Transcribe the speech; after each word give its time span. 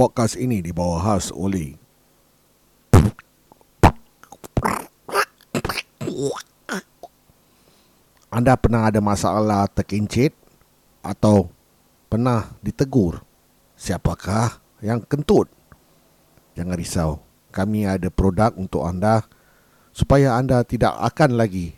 Podcast 0.00 0.40
ini 0.40 0.64
dibawa 0.64 0.96
khas 0.96 1.28
oleh 1.28 1.76
Anda 8.32 8.56
pernah 8.56 8.88
ada 8.88 9.04
masalah 9.04 9.68
terkincit 9.68 10.32
atau 11.04 11.52
pernah 12.08 12.48
ditegur? 12.64 13.20
Siapakah 13.76 14.56
yang 14.80 15.04
kentut? 15.04 15.52
Jangan 16.56 16.80
risau, 16.80 17.20
kami 17.52 17.84
ada 17.84 18.08
produk 18.08 18.56
untuk 18.56 18.88
anda 18.88 19.28
supaya 19.92 20.32
anda 20.40 20.64
tidak 20.64 20.96
akan 20.96 21.36
lagi 21.36 21.76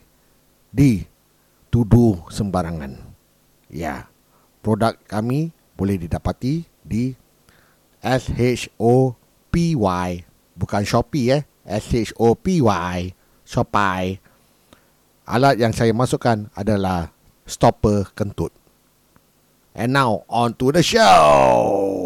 dituduh 0.71 2.23
sembarangan. 2.31 3.03
Ya, 3.67 4.07
produk 4.63 4.95
kami 5.11 5.51
boleh 5.75 5.99
didapati 5.99 6.71
di 6.87 7.19
S-H-O-P-Y 8.03 10.09
Bukan 10.53 10.85
Shopee 10.85 11.33
eh. 11.33 11.43
S-H-O-P-Y 11.63 12.99
Shopee. 13.47 14.19
Alat 15.23 15.55
yang 15.59 15.71
saya 15.71 15.95
masukkan 15.95 16.51
adalah 16.59 17.15
Stopper 17.47 18.11
kentut. 18.15 18.51
And 19.73 19.95
now 19.95 20.27
on 20.29 20.53
to 20.61 20.75
the 20.75 20.85
show 20.85 22.02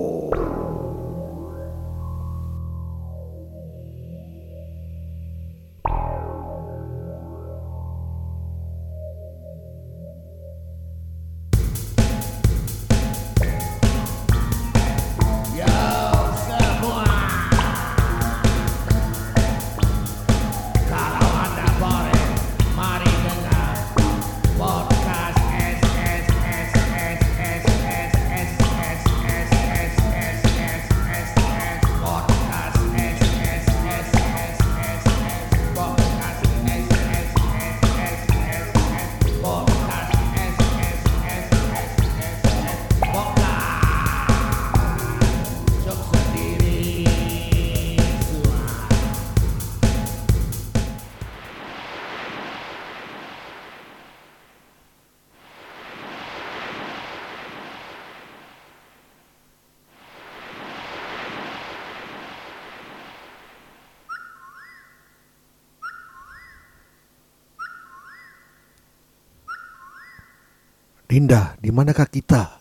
Dinda, 71.16 71.56
di 71.56 71.72
manakah 71.72 72.04
kita? 72.04 72.60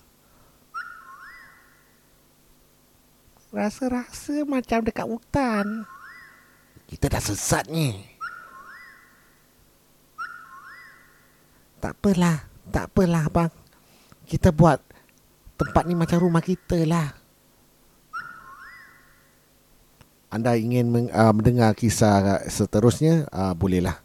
Rasa-rasa 3.52 4.48
macam 4.48 4.80
dekat 4.80 5.04
hutan. 5.04 5.84
Kita 6.88 7.12
dah 7.12 7.20
sesat 7.20 7.68
ni. 7.68 8.00
Tak 11.84 12.00
apalah, 12.00 12.48
tak 12.72 12.88
apalah 12.96 13.28
bang. 13.28 13.52
Kita 14.24 14.56
buat 14.56 14.80
tempat 15.60 15.84
ni 15.84 16.00
macam 16.00 16.24
rumah 16.24 16.40
kita 16.40 16.80
lah. 16.88 17.12
Anda 20.32 20.56
ingin 20.56 20.96
meng, 20.96 21.08
uh, 21.12 21.36
mendengar 21.36 21.76
kisah 21.76 22.48
seterusnya? 22.48 23.28
Uh, 23.36 23.52
bolehlah 23.52 24.05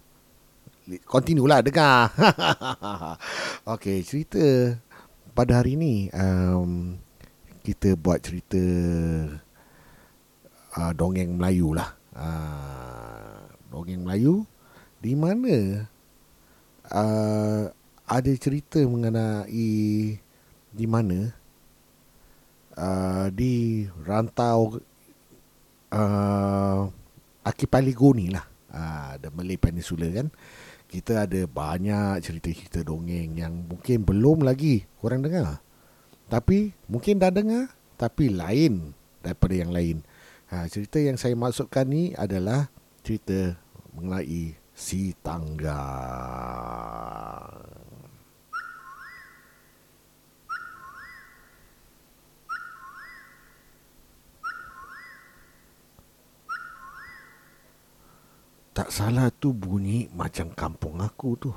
continue 1.07 1.47
lah 1.47 1.63
dengar. 1.63 2.11
okay, 3.75 4.03
cerita 4.03 4.75
pada 5.31 5.63
hari 5.63 5.79
ni 5.79 6.11
um, 6.11 6.99
kita 7.63 7.95
buat 7.95 8.19
cerita 8.25 8.59
uh, 10.75 10.93
dongeng 10.97 11.39
Melayu 11.39 11.77
lah. 11.77 11.95
Uh, 12.11 13.47
dongeng 13.71 14.03
Melayu 14.03 14.43
di 14.99 15.15
mana 15.15 15.87
uh, 16.91 17.71
ada 18.11 18.33
cerita 18.35 18.83
mengenai 18.83 20.19
di 20.71 20.87
mana 20.91 21.31
uh, 22.75 23.27
di 23.31 23.87
rantau 24.03 24.83
uh, 25.95 26.83
Archipelago 27.47 28.11
ni 28.15 28.35
lah. 28.35 28.45
Uh, 28.71 29.19
the 29.19 29.35
Malay 29.35 29.59
Peninsula 29.59 30.07
kan 30.15 30.31
kita 30.91 31.23
ada 31.23 31.47
banyak 31.47 32.19
cerita-cerita 32.19 32.83
dongeng 32.83 33.39
yang 33.39 33.55
mungkin 33.71 34.03
belum 34.03 34.43
lagi 34.43 34.91
korang 34.99 35.23
dengar. 35.23 35.63
Tapi 36.27 36.75
mungkin 36.91 37.23
dah 37.23 37.31
dengar 37.31 37.71
tapi 37.95 38.35
lain 38.35 38.91
daripada 39.23 39.55
yang 39.55 39.71
lain. 39.71 40.03
Ha, 40.51 40.67
cerita 40.67 40.99
yang 40.99 41.15
saya 41.15 41.39
masukkan 41.39 41.87
ni 41.87 42.11
adalah 42.19 42.75
cerita 43.07 43.55
mengenai 43.95 44.59
si 44.75 45.15
tangga. 45.23 45.79
Salah 58.91 59.31
tu 59.31 59.55
bunyi 59.55 60.11
macam 60.11 60.51
kampung 60.51 60.99
aku 60.99 61.39
tu. 61.39 61.55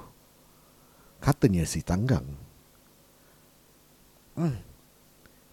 Katanya 1.17 1.65
si 1.65 1.81
Tanggang. 1.81 2.21
Hmm. 4.37 4.61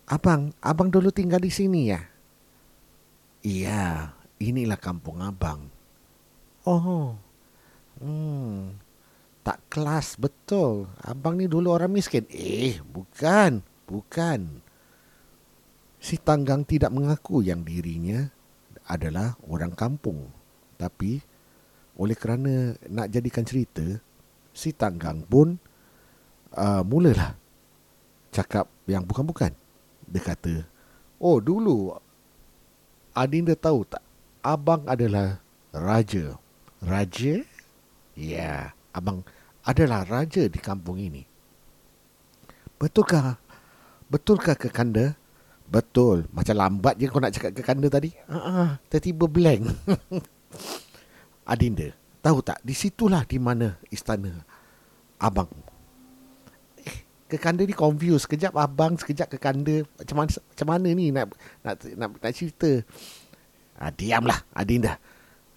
Abang, 0.05 0.53
abang 0.61 0.93
dulu 0.93 1.09
tinggal 1.09 1.41
di 1.41 1.49
sini 1.49 1.89
ya? 1.89 2.05
Iya, 3.41 4.13
inilah 4.37 4.77
kampung 4.77 5.25
abang. 5.25 5.73
Oh. 6.69 7.17
Hmm. 7.97 8.77
Tak 9.41 9.73
kelas 9.73 10.21
betul. 10.21 10.85
Abang 11.01 11.41
ni 11.41 11.49
dulu 11.49 11.73
orang 11.73 11.97
miskin. 11.97 12.29
Eh, 12.29 12.77
bukan. 12.85 13.65
Bukan. 13.89 14.61
Si 15.97 16.21
Tanggang 16.21 16.61
tidak 16.69 16.93
mengaku 16.93 17.41
yang 17.41 17.65
dirinya 17.65 18.29
adalah 18.85 19.41
orang 19.49 19.73
kampung. 19.73 20.29
Tapi 20.77 21.30
oleh 22.01 22.17
kerana 22.17 22.73
nak 22.89 23.13
jadikan 23.13 23.45
cerita, 23.45 23.85
si 24.57 24.73
Tanggang 24.73 25.21
pun 25.21 25.61
uh, 26.57 26.81
mulalah 26.81 27.37
cakap 28.33 28.73
yang 28.89 29.05
bukan-bukan. 29.05 29.53
Dia 30.09 30.23
kata, 30.25 30.65
oh 31.21 31.37
dulu 31.45 31.93
Adinda 33.13 33.53
tahu 33.53 33.85
tak, 33.85 34.01
abang 34.41 34.81
adalah 34.89 35.45
raja. 35.77 36.41
Raja? 36.81 37.45
Ya, 38.17 38.73
abang 38.97 39.21
adalah 39.61 40.09
raja 40.09 40.49
di 40.49 40.57
kampung 40.57 40.97
ini. 40.97 41.29
Betulkah? 42.81 43.37
Betulkah 44.09 44.57
ke 44.57 44.73
kanda? 44.73 45.13
Betul. 45.69 46.25
Macam 46.33 46.57
lambat 46.57 46.97
je 46.97 47.07
kau 47.13 47.21
nak 47.21 47.37
cakap 47.37 47.53
ke 47.53 47.63
kanda 47.63 47.93
tadi. 47.93 48.11
Ah, 48.27 48.35
uh-uh, 48.35 48.71
tiba-tiba 48.89 49.27
blank. 49.29 49.63
Adinda, 51.51 51.91
tahu 52.23 52.39
tak 52.47 52.63
di 52.63 52.71
situlah 52.79 53.27
di 53.27 53.43
mana 53.43 53.75
istana 53.91 54.31
abang. 55.19 55.51
Eh, 56.79 57.03
kekanda 57.27 57.67
ni 57.67 57.75
confused. 57.75 58.31
Sekejap 58.31 58.55
abang, 58.55 58.95
sekejap 58.95 59.35
kekanda. 59.35 59.83
Macam 59.99 60.17
mana, 60.23 60.31
macam 60.31 60.67
mana 60.71 60.89
ni 60.95 61.11
nak 61.11 61.35
nak 61.67 61.75
nak, 61.99 62.09
nak 62.23 62.31
cerita? 62.31 62.87
Ah, 63.75 63.91
diamlah, 63.91 64.39
Adinda. 64.55 64.95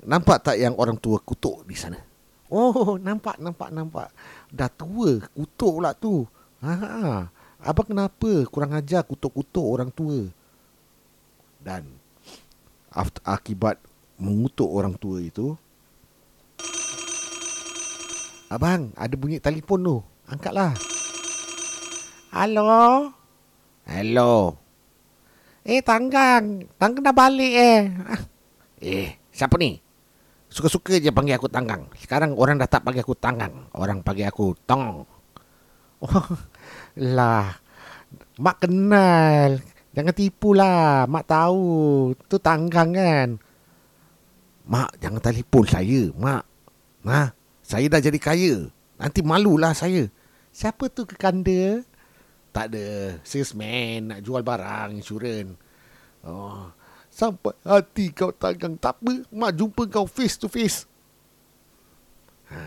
Nampak 0.02 0.42
tak 0.42 0.58
yang 0.58 0.74
orang 0.82 0.98
tua 0.98 1.22
kutuk 1.22 1.62
di 1.70 1.78
sana? 1.78 2.02
Oh, 2.50 2.98
nampak, 2.98 3.38
nampak, 3.38 3.70
nampak. 3.70 4.10
Dah 4.50 4.74
tua, 4.74 5.22
kutuk 5.32 5.78
pula 5.78 5.94
tu. 5.94 6.26
Ha, 6.66 6.74
ha. 6.74 7.30
Abang 7.64 7.88
kenapa 7.88 8.44
kurang 8.52 8.76
ajar 8.76 9.08
kutuk-kutuk 9.08 9.64
orang 9.64 9.88
tua? 9.94 10.28
Dan 11.64 11.88
after, 12.92 13.24
akibat 13.24 13.80
mengutuk 14.20 14.68
orang 14.68 15.00
tua 15.00 15.24
itu, 15.24 15.56
Abang, 18.54 18.94
ada 18.94 19.18
bunyi 19.18 19.42
telefon 19.42 19.82
tu. 19.82 19.98
Angkatlah. 20.30 20.78
Halo. 22.30 23.10
Hello. 23.82 24.54
Eh, 25.66 25.82
tanggang. 25.82 26.62
Tanggang 26.78 27.02
dah 27.02 27.18
balik 27.18 27.50
eh. 27.50 27.82
Eh, 28.78 29.18
siapa 29.34 29.58
ni? 29.58 29.82
Suka-suka 30.54 31.02
je 31.02 31.10
panggil 31.10 31.34
aku 31.34 31.50
tanggang. 31.50 31.90
Sekarang 31.98 32.38
orang 32.38 32.62
dah 32.62 32.70
tak 32.70 32.86
panggil 32.86 33.02
aku 33.02 33.18
tanggang. 33.18 33.74
Orang 33.74 34.06
panggil 34.06 34.30
aku 34.30 34.54
tong. 34.70 35.02
Oh, 36.06 36.26
lah. 37.18 37.58
Mak 38.38 38.70
kenal. 38.70 39.58
Jangan 39.98 40.14
tipu 40.14 40.54
lah. 40.54 41.10
Mak 41.10 41.26
tahu. 41.26 41.66
Tu 42.30 42.38
tanggang 42.38 42.94
kan. 42.94 43.30
Mak, 44.70 45.02
jangan 45.02 45.26
telefon 45.26 45.66
saya, 45.66 46.14
mak. 46.14 46.46
Nah, 47.02 47.34
saya 47.74 47.90
dah 47.90 47.98
jadi 47.98 48.20
kaya. 48.22 48.70
Nanti 49.02 49.26
malulah 49.26 49.74
saya. 49.74 50.06
Siapa 50.54 50.94
tu 50.94 51.10
kekanda? 51.10 51.82
Tak 52.54 52.70
ada. 52.70 53.18
Salesman 53.26 54.14
nak 54.14 54.22
jual 54.22 54.46
barang, 54.46 54.94
insurans. 54.94 55.58
Oh, 56.22 56.70
Sampai 57.10 57.58
hati 57.66 58.14
kau 58.14 58.30
tanggang. 58.30 58.78
Tak 58.78 59.02
apa. 59.02 59.26
Mak 59.34 59.52
jumpa 59.58 59.90
kau 59.90 60.06
face 60.06 60.38
to 60.38 60.46
face. 60.46 60.86
Ha. 62.54 62.62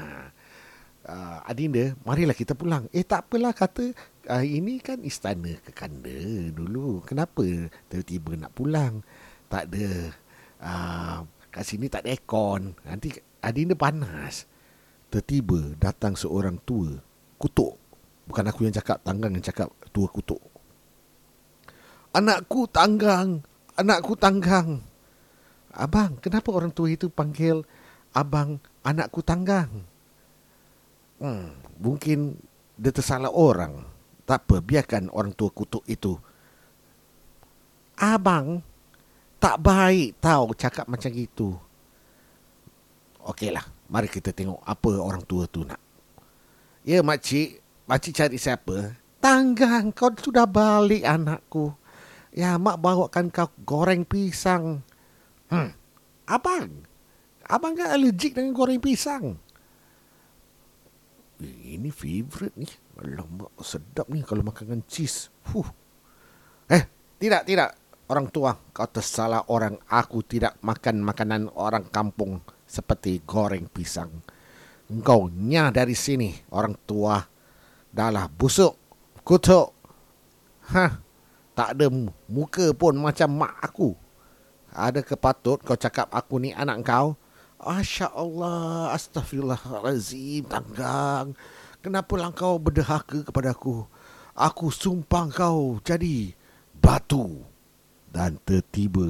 Uh, 1.06 1.38
Adinda, 1.46 1.94
marilah 2.02 2.34
kita 2.34 2.58
pulang. 2.58 2.90
Eh 2.90 3.06
tak 3.06 3.30
apalah 3.30 3.54
kata 3.54 3.94
uh, 4.26 4.42
ini 4.42 4.82
kan 4.82 4.98
istana 5.06 5.54
kekanda 5.62 6.50
dulu. 6.50 6.98
Kenapa 7.06 7.46
tiba-tiba 7.86 8.34
nak 8.34 8.58
pulang? 8.58 9.06
Tak 9.46 9.70
ada. 9.70 9.90
Uh, 10.58 11.18
kat 11.54 11.62
sini 11.62 11.86
tak 11.86 12.02
ada 12.02 12.10
aircon. 12.10 12.74
Nanti 12.82 13.14
Adinda 13.38 13.78
panas. 13.78 14.55
Tiba-tiba 15.10 15.78
datang 15.78 16.18
seorang 16.18 16.58
tua. 16.62 16.92
Kutuk. 17.36 17.76
Bukan 18.26 18.44
aku 18.50 18.66
yang 18.66 18.74
cakap, 18.74 19.00
tanggang 19.06 19.30
yang 19.32 19.44
cakap 19.44 19.70
tua 19.94 20.10
kutuk. 20.10 20.42
Anakku 22.16 22.66
tanggang. 22.66 23.44
Anakku 23.76 24.16
tanggang. 24.18 24.82
Abang, 25.76 26.16
kenapa 26.24 26.48
orang 26.56 26.72
tua 26.72 26.88
itu 26.88 27.12
panggil 27.12 27.60
abang 28.16 28.56
anakku 28.80 29.20
tanggang? 29.20 29.68
Hmm, 31.20 31.52
mungkin 31.76 32.40
dia 32.80 32.88
tersalah 32.88 33.28
orang. 33.28 33.84
Tak 34.24 34.48
apa, 34.48 34.64
biarkan 34.64 35.12
orang 35.12 35.36
tua 35.36 35.52
kutuk 35.52 35.84
itu. 35.84 36.16
Abang, 38.00 38.64
tak 39.36 39.60
baik 39.60 40.16
tahu 40.16 40.56
cakap 40.56 40.88
macam 40.88 41.12
itu. 41.12 41.52
Okeylah, 43.20 43.68
mari 43.86 44.10
kita 44.10 44.34
tengok 44.34 44.62
apa 44.62 44.90
orang 44.98 45.22
tua 45.22 45.46
tu 45.46 45.62
nak. 45.62 45.78
Ya, 46.86 47.02
makcik. 47.02 47.62
Makcik 47.86 48.14
cari 48.14 48.38
siapa? 48.38 48.94
Tanggang, 49.18 49.90
kau 49.90 50.10
sudah 50.14 50.46
balik 50.46 51.02
anakku. 51.02 51.74
Ya, 52.30 52.58
mak 52.58 52.78
bawakan 52.78 53.30
kau 53.30 53.50
goreng 53.66 54.06
pisang. 54.06 54.82
Hmm. 55.50 55.74
Abang, 56.26 56.82
abang 57.46 57.74
kan 57.78 57.94
allergic 57.94 58.34
dengan 58.34 58.54
goreng 58.54 58.82
pisang. 58.82 59.38
Ini 61.42 61.90
favorite 61.90 62.54
ni. 62.58 62.66
Alamak, 62.98 63.54
sedap 63.62 64.10
ni 64.10 64.22
kalau 64.26 64.42
makan 64.42 64.66
dengan 64.66 64.82
cheese. 64.86 65.30
Huh. 65.50 65.66
Eh, 66.70 66.86
tidak, 67.22 67.46
tidak. 67.46 67.70
Orang 68.06 68.30
tua, 68.30 68.54
kau 68.74 68.86
tersalah 68.86 69.46
orang. 69.50 69.78
Aku 69.90 70.22
tidak 70.22 70.58
makan 70.62 71.02
makanan 71.02 71.50
orang 71.54 71.86
kampung 71.90 72.42
seperti 72.66 73.22
goreng 73.22 73.70
pisang. 73.70 74.10
Engkau 74.86 75.30
nyah 75.30 75.70
dari 75.70 75.94
sini, 75.94 76.34
orang 76.50 76.74
tua. 76.86 77.22
Dah 77.90 78.10
lah 78.12 78.30
busuk, 78.30 78.76
kutuk. 79.26 79.74
Hah, 80.70 81.00
tak 81.54 81.78
ada 81.78 81.90
muka 82.28 82.74
pun 82.76 82.98
macam 82.98 83.30
mak 83.32 83.54
aku. 83.62 83.94
Ada 84.76 85.00
kepatut 85.00 85.64
kau 85.64 85.78
cakap 85.78 86.10
aku 86.12 86.36
ni 86.36 86.52
anak 86.52 86.84
kau? 86.84 87.16
Asya 87.56 88.12
Allah, 88.12 88.92
astagfirullahalazim, 88.92 90.44
tanggang. 90.44 91.32
Kenapa 91.80 92.14
lah 92.20 92.30
kau 92.36 92.60
berdehaka 92.60 93.24
kepada 93.24 93.56
aku? 93.56 93.88
Aku 94.36 94.68
sumpah 94.68 95.32
kau 95.32 95.80
jadi 95.80 96.36
batu. 96.76 97.40
Dan 98.12 98.36
tertiba, 98.44 99.08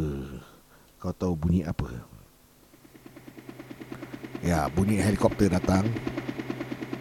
kau 1.03 1.11
tahu 1.11 1.35
bunyi 1.35 1.67
apa? 1.67 2.16
Ya, 4.47 4.71
bunyi 4.71 5.03
helikopter 5.03 5.51
datang. 5.51 5.91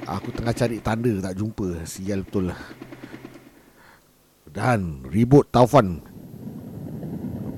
Aku 0.09 0.33
tengah 0.33 0.53
cari 0.57 0.81
tanda 0.81 1.13
tak 1.21 1.37
jumpa. 1.37 1.85
Sial 1.85 2.25
betul 2.25 2.49
lah 2.49 2.61
dan 4.55 5.03
ribut 5.11 5.51
taufan 5.51 5.99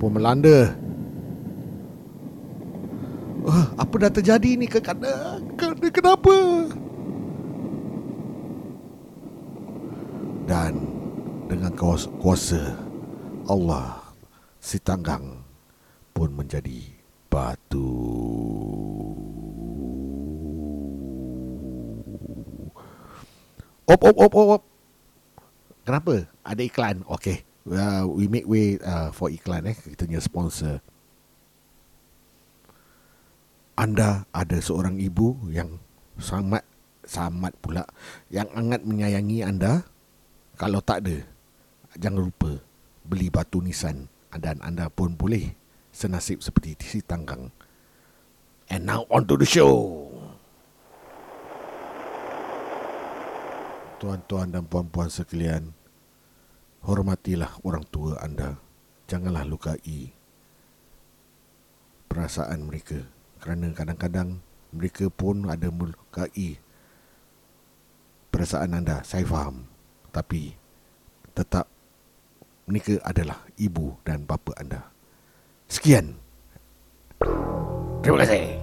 pun 0.01 0.09
melanda. 0.17 0.73
Uh, 3.47 3.67
apa 3.79 3.93
dah 4.01 4.11
terjadi 4.11 4.59
ni 4.59 4.65
ke? 4.67 4.81
Kanda 4.81 5.39
kenapa? 5.93 6.35
Dan 10.49 10.73
dengan 11.47 11.71
kuasa 12.19 12.75
Allah 13.47 14.03
si 14.59 14.81
tanggang 14.81 15.45
pun 16.11 16.33
menjadi 16.33 16.96
Op 23.87 24.03
op 24.03 24.17
op 24.19 24.33
op. 24.35 24.63
Kenapa? 25.87 26.27
Ada 26.43 26.61
iklan. 26.67 27.07
Okay. 27.07 27.47
Uh, 27.67 28.03
we 28.03 28.27
make 28.27 28.43
way 28.43 28.75
uh, 28.83 29.15
for 29.15 29.31
iklan 29.31 29.63
eh. 29.63 29.75
Kita 29.75 30.03
punya 30.03 30.19
sponsor. 30.19 30.83
Anda 33.79 34.27
ada 34.35 34.57
seorang 34.59 34.99
ibu 34.99 35.39
yang 35.47 35.79
sangat 36.19 36.67
sangat 37.07 37.55
pula 37.63 37.87
yang 38.27 38.51
sangat 38.51 38.83
menyayangi 38.83 39.39
anda. 39.47 39.87
Kalau 40.59 40.83
tak 40.83 41.05
ada, 41.05 41.23
jangan 41.95 42.27
lupa 42.27 42.59
beli 43.07 43.29
batu 43.31 43.61
nisan 43.61 44.09
dan 44.35 44.59
anda 44.65 44.89
pun 44.91 45.13
boleh 45.15 45.53
senasib 45.93 46.43
seperti 46.43 46.75
si 46.83 46.99
tanggang. 46.99 47.53
And 48.67 48.83
now 48.83 49.07
on 49.07 49.23
to 49.31 49.39
the 49.39 49.47
show. 49.47 50.06
Tuan-tuan 53.97 54.53
dan 54.53 54.61
puan-puan 54.69 55.09
sekalian, 55.09 55.73
hormatilah 56.85 57.49
orang 57.65 57.81
tua 57.89 58.21
anda. 58.21 58.61
Janganlah 59.09 59.41
lukai 59.41 60.13
perasaan 62.05 62.69
mereka. 62.69 63.01
Kerana 63.41 63.73
kadang-kadang 63.73 64.37
mereka 64.69 65.09
pun 65.09 65.49
ada 65.49 65.73
melukai 65.73 66.61
perasaan 68.29 68.77
anda. 68.77 69.01
Saya 69.01 69.25
faham. 69.25 69.65
Tapi 70.13 70.53
tetap 71.33 71.65
mereka 72.69 73.01
adalah 73.01 73.49
ibu 73.57 73.97
dan 74.05 74.29
bapa 74.29 74.53
anda. 74.61 74.93
Sekian. 75.65 76.17
Terima 78.05 78.21
kasih. 78.21 78.56